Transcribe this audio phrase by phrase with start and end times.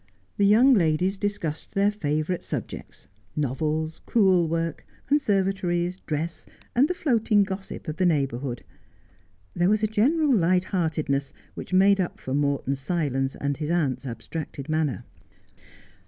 [0.37, 7.43] The young ladies discussed their favourite subjects, novels, crewel work, conservatories, dress, and the floating
[7.43, 8.63] gossip of the neigh bourhood.
[9.53, 14.07] There was a general light heartedness which made up for Morton's silence and his aunt's
[14.07, 15.03] abstracted manner.